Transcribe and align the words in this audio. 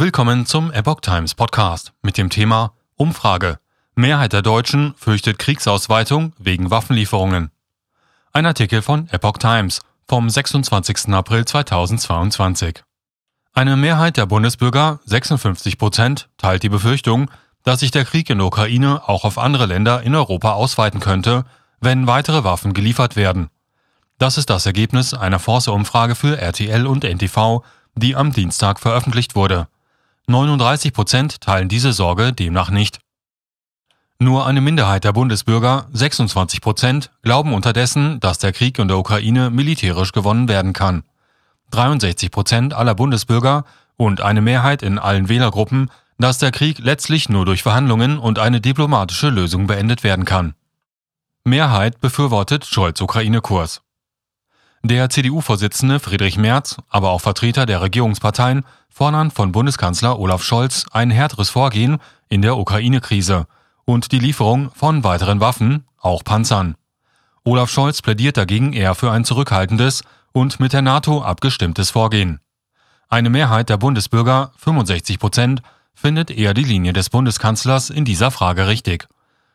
Willkommen 0.00 0.46
zum 0.46 0.72
Epoch 0.72 1.02
Times 1.02 1.34
Podcast 1.34 1.92
mit 2.00 2.16
dem 2.16 2.30
Thema 2.30 2.72
Umfrage. 2.96 3.58
Mehrheit 3.94 4.32
der 4.32 4.40
Deutschen 4.40 4.94
fürchtet 4.96 5.38
Kriegsausweitung 5.38 6.32
wegen 6.38 6.70
Waffenlieferungen. 6.70 7.50
Ein 8.32 8.46
Artikel 8.46 8.80
von 8.80 9.10
Epoch 9.10 9.36
Times 9.36 9.82
vom 10.08 10.30
26. 10.30 11.12
April 11.12 11.44
2022. 11.44 12.82
Eine 13.52 13.76
Mehrheit 13.76 14.16
der 14.16 14.24
Bundesbürger, 14.24 15.00
56 15.04 15.76
Prozent, 15.76 16.30
teilt 16.38 16.62
die 16.62 16.70
Befürchtung, 16.70 17.30
dass 17.62 17.80
sich 17.80 17.90
der 17.90 18.06
Krieg 18.06 18.30
in 18.30 18.38
der 18.38 18.46
Ukraine 18.46 19.06
auch 19.06 19.24
auf 19.24 19.36
andere 19.36 19.66
Länder 19.66 20.00
in 20.02 20.14
Europa 20.14 20.52
ausweiten 20.52 21.00
könnte, 21.00 21.44
wenn 21.78 22.06
weitere 22.06 22.42
Waffen 22.42 22.72
geliefert 22.72 23.16
werden. 23.16 23.50
Das 24.16 24.38
ist 24.38 24.48
das 24.48 24.64
Ergebnis 24.64 25.12
einer 25.12 25.38
Force-Umfrage 25.38 26.14
für 26.14 26.40
RTL 26.40 26.86
und 26.86 27.04
NTV, 27.04 27.62
die 27.96 28.16
am 28.16 28.32
Dienstag 28.32 28.80
veröffentlicht 28.80 29.34
wurde. 29.34 29.68
39 30.30 30.92
Prozent 30.92 31.40
teilen 31.40 31.68
diese 31.68 31.92
Sorge 31.92 32.32
demnach 32.32 32.70
nicht. 32.70 33.00
Nur 34.20 34.46
eine 34.46 34.60
Minderheit 34.60 35.02
der 35.02 35.12
Bundesbürger, 35.12 35.88
26 35.92 36.60
Prozent, 36.60 37.10
glauben 37.22 37.52
unterdessen, 37.52 38.20
dass 38.20 38.38
der 38.38 38.52
Krieg 38.52 38.78
in 38.78 38.86
der 38.86 38.98
Ukraine 38.98 39.50
militärisch 39.50 40.12
gewonnen 40.12 40.48
werden 40.48 40.72
kann. 40.72 41.02
63 41.72 42.30
Prozent 42.30 42.74
aller 42.74 42.94
Bundesbürger 42.94 43.64
und 43.96 44.20
eine 44.20 44.40
Mehrheit 44.40 44.82
in 44.82 44.98
allen 44.98 45.28
Wählergruppen, 45.28 45.90
dass 46.18 46.38
der 46.38 46.52
Krieg 46.52 46.78
letztlich 46.78 47.28
nur 47.28 47.44
durch 47.44 47.62
Verhandlungen 47.62 48.18
und 48.18 48.38
eine 48.38 48.60
diplomatische 48.60 49.30
Lösung 49.30 49.66
beendet 49.66 50.04
werden 50.04 50.24
kann. 50.24 50.54
Mehrheit 51.44 52.00
befürwortet 52.00 52.66
Scholz-Ukraine-Kurs. 52.66 53.82
Der 54.82 55.10
CDU-Vorsitzende 55.10 56.00
Friedrich 56.00 56.38
Merz, 56.38 56.78
aber 56.88 57.10
auch 57.10 57.20
Vertreter 57.20 57.66
der 57.66 57.82
Regierungsparteien 57.82 58.64
fordern 58.88 59.30
von 59.30 59.52
Bundeskanzler 59.52 60.18
Olaf 60.18 60.42
Scholz 60.42 60.86
ein 60.90 61.10
härteres 61.10 61.50
Vorgehen 61.50 61.98
in 62.30 62.40
der 62.40 62.56
Ukraine-Krise 62.56 63.46
und 63.84 64.10
die 64.10 64.18
Lieferung 64.18 64.70
von 64.74 65.04
weiteren 65.04 65.38
Waffen, 65.38 65.84
auch 65.98 66.24
Panzern. 66.24 66.76
Olaf 67.44 67.68
Scholz 67.68 68.00
plädiert 68.00 68.38
dagegen 68.38 68.72
eher 68.72 68.94
für 68.94 69.10
ein 69.10 69.26
zurückhaltendes 69.26 70.02
und 70.32 70.60
mit 70.60 70.72
der 70.72 70.82
NATO 70.82 71.22
abgestimmtes 71.22 71.90
Vorgehen. 71.90 72.40
Eine 73.10 73.28
Mehrheit 73.28 73.68
der 73.68 73.76
Bundesbürger, 73.76 74.52
65 74.56 75.18
Prozent, 75.18 75.62
findet 75.92 76.30
eher 76.30 76.54
die 76.54 76.64
Linie 76.64 76.94
des 76.94 77.10
Bundeskanzlers 77.10 77.90
in 77.90 78.06
dieser 78.06 78.30
Frage 78.30 78.66
richtig. 78.66 79.08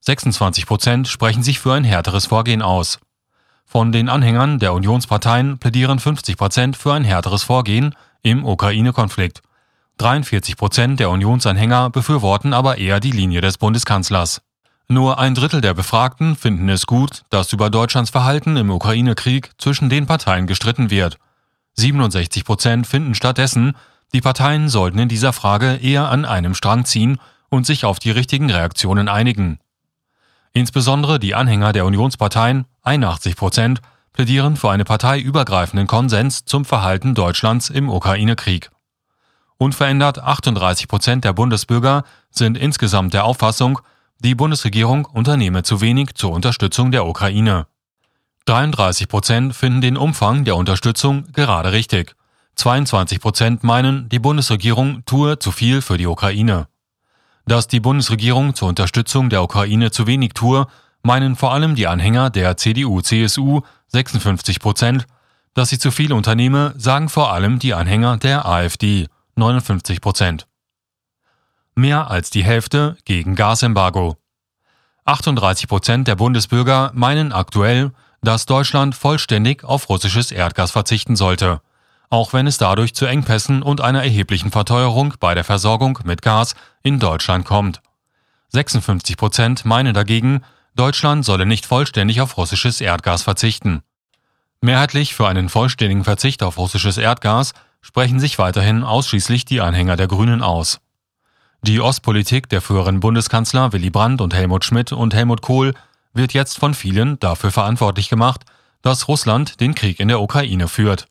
26 0.00 0.66
Prozent 0.66 1.08
sprechen 1.08 1.42
sich 1.42 1.58
für 1.58 1.72
ein 1.72 1.84
härteres 1.84 2.26
Vorgehen 2.26 2.60
aus. 2.60 2.98
Von 3.66 3.90
den 3.90 4.08
Anhängern 4.08 4.60
der 4.60 4.72
Unionsparteien 4.72 5.58
plädieren 5.58 5.98
50 5.98 6.36
Prozent 6.36 6.76
für 6.76 6.94
ein 6.94 7.04
härteres 7.04 7.42
Vorgehen 7.42 7.94
im 8.22 8.44
Ukraine-Konflikt. 8.44 9.42
43 9.98 10.56
Prozent 10.56 11.00
der 11.00 11.10
Unionsanhänger 11.10 11.90
befürworten 11.90 12.52
aber 12.52 12.78
eher 12.78 13.00
die 13.00 13.10
Linie 13.10 13.40
des 13.40 13.58
Bundeskanzlers. 13.58 14.40
Nur 14.88 15.18
ein 15.18 15.34
Drittel 15.34 15.60
der 15.60 15.74
Befragten 15.74 16.36
finden 16.36 16.68
es 16.68 16.86
gut, 16.86 17.24
dass 17.30 17.52
über 17.52 17.68
Deutschlands 17.70 18.10
Verhalten 18.10 18.56
im 18.56 18.70
Ukraine-Krieg 18.70 19.50
zwischen 19.58 19.90
den 19.90 20.06
Parteien 20.06 20.46
gestritten 20.46 20.90
wird. 20.90 21.18
67 21.74 22.44
Prozent 22.44 22.86
finden 22.86 23.14
stattdessen, 23.14 23.74
die 24.14 24.20
Parteien 24.20 24.68
sollten 24.68 25.00
in 25.00 25.08
dieser 25.08 25.32
Frage 25.32 25.74
eher 25.82 26.08
an 26.08 26.24
einem 26.24 26.54
Strang 26.54 26.84
ziehen 26.84 27.18
und 27.48 27.66
sich 27.66 27.84
auf 27.84 27.98
die 27.98 28.12
richtigen 28.12 28.48
Reaktionen 28.48 29.08
einigen. 29.08 29.58
Insbesondere 30.56 31.18
die 31.18 31.34
Anhänger 31.34 31.74
der 31.74 31.84
Unionsparteien, 31.84 32.64
81 32.82 33.36
Prozent, 33.36 33.82
plädieren 34.14 34.56
für 34.56 34.70
einen 34.70 34.86
parteiübergreifenden 34.86 35.86
Konsens 35.86 36.46
zum 36.46 36.64
Verhalten 36.64 37.14
Deutschlands 37.14 37.68
im 37.68 37.90
Ukraine-Krieg. 37.90 38.70
Unverändert 39.58 40.18
38 40.18 40.88
Prozent 40.88 41.24
der 41.26 41.34
Bundesbürger 41.34 42.04
sind 42.30 42.56
insgesamt 42.56 43.12
der 43.12 43.26
Auffassung, 43.26 43.80
die 44.20 44.34
Bundesregierung 44.34 45.04
unternehme 45.04 45.62
zu 45.62 45.82
wenig 45.82 46.14
zur 46.14 46.32
Unterstützung 46.32 46.90
der 46.90 47.04
Ukraine. 47.04 47.66
33 48.46 49.08
Prozent 49.08 49.54
finden 49.54 49.82
den 49.82 49.98
Umfang 49.98 50.46
der 50.46 50.56
Unterstützung 50.56 51.30
gerade 51.34 51.72
richtig. 51.72 52.16
22 52.54 53.20
Prozent 53.20 53.62
meinen, 53.62 54.08
die 54.08 54.20
Bundesregierung 54.20 55.04
tue 55.04 55.38
zu 55.38 55.52
viel 55.52 55.82
für 55.82 55.98
die 55.98 56.06
Ukraine. 56.06 56.66
Dass 57.46 57.68
die 57.68 57.78
Bundesregierung 57.78 58.56
zur 58.56 58.68
Unterstützung 58.68 59.30
der 59.30 59.42
Ukraine 59.42 59.92
zu 59.92 60.08
wenig 60.08 60.32
tue, 60.34 60.66
meinen 61.02 61.36
vor 61.36 61.52
allem 61.52 61.76
die 61.76 61.86
Anhänger 61.86 62.28
der 62.28 62.56
CDU-CSU 62.56 63.60
56 63.86 64.58
Prozent. 64.58 65.06
Dass 65.54 65.68
sie 65.68 65.78
zu 65.78 65.92
viel 65.92 66.12
unternehme, 66.12 66.74
sagen 66.76 67.08
vor 67.08 67.32
allem 67.32 67.60
die 67.60 67.72
Anhänger 67.72 68.16
der 68.16 68.46
AfD 68.46 69.06
59 69.36 70.00
Prozent. 70.00 70.48
Mehr 71.76 72.10
als 72.10 72.30
die 72.30 72.42
Hälfte 72.44 72.96
gegen 73.04 73.36
Gasembargo. 73.36 74.16
38 75.04 75.68
Prozent 75.68 76.08
der 76.08 76.16
Bundesbürger 76.16 76.90
meinen 76.94 77.32
aktuell, 77.32 77.92
dass 78.22 78.46
Deutschland 78.46 78.96
vollständig 78.96 79.62
auf 79.62 79.88
russisches 79.88 80.32
Erdgas 80.32 80.72
verzichten 80.72 81.14
sollte 81.14 81.60
auch 82.08 82.32
wenn 82.32 82.46
es 82.46 82.58
dadurch 82.58 82.94
zu 82.94 83.06
Engpässen 83.06 83.62
und 83.62 83.80
einer 83.80 84.02
erheblichen 84.02 84.50
Verteuerung 84.50 85.14
bei 85.20 85.34
der 85.34 85.44
Versorgung 85.44 85.98
mit 86.04 86.22
Gas 86.22 86.54
in 86.82 86.98
Deutschland 86.98 87.44
kommt. 87.44 87.80
56 88.50 89.16
Prozent 89.16 89.64
meinen 89.64 89.94
dagegen, 89.94 90.42
Deutschland 90.74 91.24
solle 91.24 91.46
nicht 91.46 91.66
vollständig 91.66 92.20
auf 92.20 92.36
russisches 92.36 92.80
Erdgas 92.80 93.22
verzichten. 93.22 93.82
Mehrheitlich 94.60 95.14
für 95.14 95.28
einen 95.28 95.48
vollständigen 95.48 96.04
Verzicht 96.04 96.42
auf 96.42 96.58
russisches 96.58 96.98
Erdgas 96.98 97.52
sprechen 97.80 98.20
sich 98.20 98.38
weiterhin 98.38 98.82
ausschließlich 98.82 99.44
die 99.44 99.60
Anhänger 99.60 99.96
der 99.96 100.08
Grünen 100.08 100.42
aus. 100.42 100.80
Die 101.62 101.80
Ostpolitik 101.80 102.48
der 102.48 102.60
früheren 102.60 103.00
Bundeskanzler 103.00 103.72
Willy 103.72 103.90
Brandt 103.90 104.20
und 104.20 104.34
Helmut 104.34 104.64
Schmidt 104.64 104.92
und 104.92 105.14
Helmut 105.14 105.42
Kohl 105.42 105.74
wird 106.12 106.32
jetzt 106.32 106.58
von 106.58 106.74
vielen 106.74 107.18
dafür 107.18 107.50
verantwortlich 107.50 108.08
gemacht, 108.08 108.44
dass 108.82 109.08
Russland 109.08 109.60
den 109.60 109.74
Krieg 109.74 110.00
in 110.00 110.08
der 110.08 110.20
Ukraine 110.20 110.68
führt. 110.68 111.06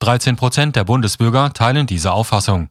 13 0.00 0.36
Prozent 0.36 0.76
der 0.76 0.84
Bundesbürger 0.84 1.52
teilen 1.52 1.86
diese 1.86 2.12
Auffassung. 2.12 2.70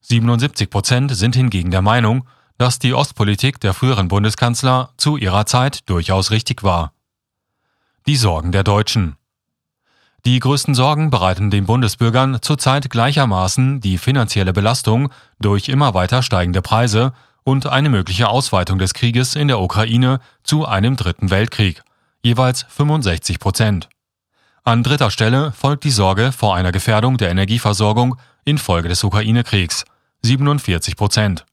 77 0.00 0.70
Prozent 0.70 1.14
sind 1.14 1.36
hingegen 1.36 1.70
der 1.70 1.82
Meinung, 1.82 2.26
dass 2.56 2.78
die 2.78 2.94
Ostpolitik 2.94 3.60
der 3.60 3.74
früheren 3.74 4.08
Bundeskanzler 4.08 4.90
zu 4.96 5.18
ihrer 5.18 5.44
Zeit 5.44 5.88
durchaus 5.90 6.30
richtig 6.30 6.62
war. 6.62 6.92
Die 8.06 8.16
Sorgen 8.16 8.52
der 8.52 8.64
Deutschen. 8.64 9.16
Die 10.24 10.38
größten 10.38 10.74
Sorgen 10.74 11.10
bereiten 11.10 11.50
den 11.50 11.66
Bundesbürgern 11.66 12.38
zurzeit 12.40 12.88
gleichermaßen 12.88 13.80
die 13.80 13.98
finanzielle 13.98 14.54
Belastung 14.54 15.12
durch 15.38 15.68
immer 15.68 15.92
weiter 15.92 16.22
steigende 16.22 16.62
Preise 16.62 17.12
und 17.44 17.66
eine 17.66 17.90
mögliche 17.90 18.28
Ausweitung 18.28 18.78
des 18.78 18.94
Krieges 18.94 19.34
in 19.34 19.48
der 19.48 19.60
Ukraine 19.60 20.20
zu 20.42 20.64
einem 20.64 20.96
dritten 20.96 21.28
Weltkrieg, 21.28 21.82
jeweils 22.22 22.64
65 22.68 23.40
Prozent. 23.40 23.88
An 24.64 24.84
dritter 24.84 25.10
Stelle 25.10 25.50
folgt 25.50 25.82
die 25.82 25.90
Sorge 25.90 26.30
vor 26.30 26.54
einer 26.54 26.70
Gefährdung 26.70 27.16
der 27.16 27.30
Energieversorgung 27.30 28.16
infolge 28.44 28.88
des 28.88 29.02
Ukraine-Kriegs 29.02 29.84
47 30.22 30.96
Prozent. 30.96 31.44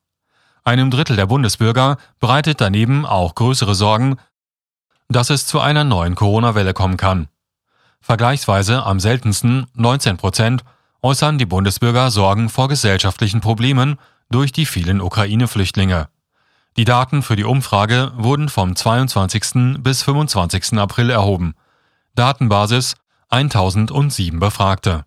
Einem 0.64 0.92
Drittel 0.92 1.16
der 1.16 1.26
Bundesbürger 1.26 1.98
bereitet 2.20 2.62
daneben 2.62 3.08
auch 3.08 3.34
größere 3.34 3.74
Sorgen, 3.74 4.18
dass 5.08 5.32
es 5.32 5.48
zu 5.48 5.60
einer 5.60 5.84
neuen 5.84 6.14
Corona-Welle 6.14 6.76
kommen 6.76 6.98
kann. 6.98 7.30
Vergleichsweise 8.00 8.84
am 8.84 9.00
seltensten 9.00 9.66
19 9.74 10.18
Prozent 10.18 10.64
äußern 11.02 11.40
die 11.40 11.48
Bundesbürger 11.48 12.12
Sorgen 12.12 12.48
vor 12.48 12.68
gesellschaftlichen 12.68 13.42
Problemen 13.42 13.98
durch 14.30 14.52
die 14.52 14.68
vielen 14.68 15.02
Ukraine-Flüchtlinge. 15.02 16.10
Die 16.78 16.86
Daten 16.86 17.24
für 17.24 17.36
die 17.36 17.44
Umfrage 17.44 18.12
wurden 18.18 18.50
vom 18.50 18.76
22. 18.76 19.82
bis 19.82 20.04
25. 20.04 20.78
April 20.78 21.10
erhoben. 21.10 21.56
Datenbasis 22.16 22.96
1007 23.30 24.40
Befragte 24.40 25.06